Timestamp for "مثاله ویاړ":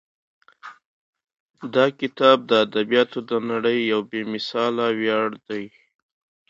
4.33-5.29